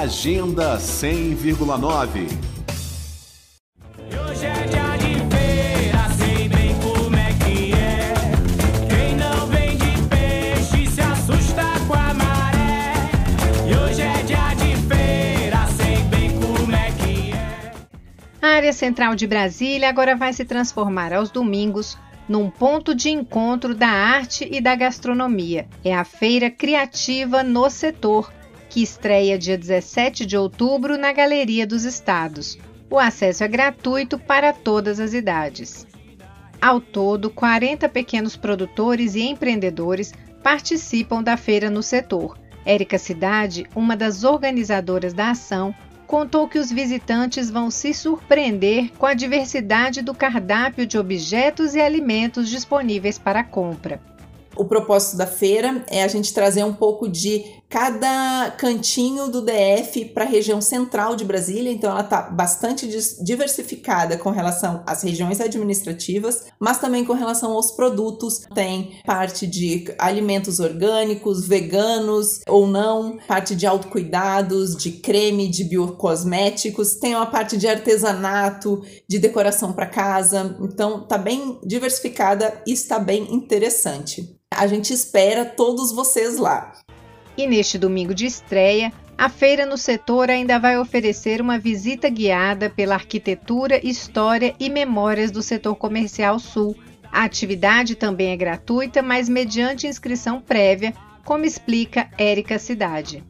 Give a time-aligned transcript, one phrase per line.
[0.00, 2.26] Agenda 100,9.
[4.00, 8.14] Hoje é dia de feira, sei bem como é que é.
[8.88, 12.94] Quem não vende peixe se assusta com a maré.
[13.68, 17.72] E hoje é dia de feira, sei bem como é que é.
[18.40, 23.74] A área central de Brasília agora vai se transformar aos domingos num ponto de encontro
[23.74, 25.68] da arte e da gastronomia.
[25.84, 28.32] É a Feira Criativa no Setor,
[28.72, 32.58] que estreia dia 17 de outubro na Galeria dos Estados.
[32.88, 35.86] O acesso é gratuito para todas as idades.
[36.58, 42.38] Ao todo, 40 pequenos produtores e empreendedores participam da feira no setor.
[42.64, 45.74] Érica Cidade, uma das organizadoras da ação,
[46.06, 51.80] contou que os visitantes vão se surpreender com a diversidade do cardápio de objetos e
[51.80, 54.00] alimentos disponíveis para compra.
[54.56, 60.04] O propósito da feira é a gente trazer um pouco de cada cantinho do DF
[60.12, 62.86] para a região central de Brasília, então ela está bastante
[63.24, 68.40] diversificada com relação às regiões administrativas, mas também com relação aos produtos.
[68.54, 76.96] Tem parte de alimentos orgânicos, veganos ou não, parte de autocuidados, de creme, de biocosméticos,
[76.96, 82.98] tem uma parte de artesanato, de decoração para casa, então está bem diversificada e está
[82.98, 84.41] bem interessante.
[84.56, 86.72] A gente espera todos vocês lá.
[87.36, 92.68] E neste domingo de estreia, a feira no setor ainda vai oferecer uma visita guiada
[92.68, 96.76] pela arquitetura, história e memórias do setor comercial sul.
[97.10, 103.22] A atividade também é gratuita, mas mediante inscrição prévia, como explica Érica Cidade.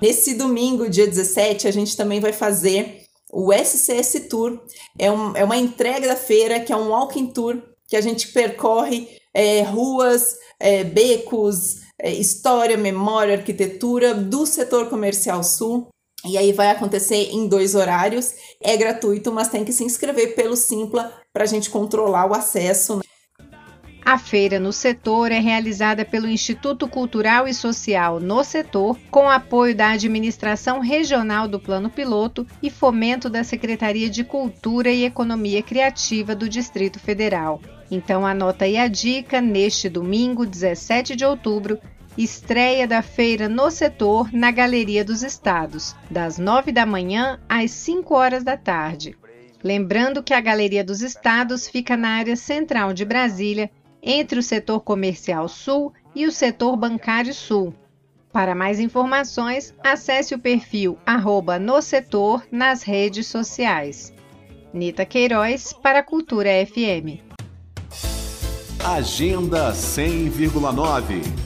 [0.00, 3.02] Nesse domingo, dia 17, a gente também vai fazer
[3.32, 4.60] o SCS Tour.
[4.98, 8.28] É, um, é uma entrega da feira, que é um walking tour, que a gente
[8.28, 15.88] percorre é, ruas, é, becos, é, história, memória, arquitetura do setor comercial sul.
[16.24, 18.32] E aí vai acontecer em dois horários.
[18.62, 23.00] É gratuito, mas tem que se inscrever pelo Simpla para a gente controlar o acesso.
[24.04, 29.74] A feira no setor é realizada pelo Instituto Cultural e Social no setor, com apoio
[29.74, 36.34] da Administração Regional do Plano Piloto e fomento da Secretaria de Cultura e Economia Criativa
[36.34, 37.62] do Distrito Federal.
[37.90, 41.78] Então anota aí a dica neste domingo, 17 de outubro,
[42.16, 48.14] estreia da feira no setor na Galeria dos Estados, das 9 da manhã às 5
[48.14, 49.16] horas da tarde.
[49.62, 53.70] Lembrando que a Galeria dos Estados fica na área central de Brasília,
[54.04, 57.74] entre o setor comercial sul e o setor bancário sul.
[58.32, 64.12] Para mais informações, acesse o perfil arroba no setor nas redes sociais.
[64.72, 67.22] Nita Queiroz para a Cultura FM.
[68.84, 71.43] Agenda 100,9